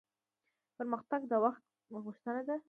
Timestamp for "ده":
2.47-2.55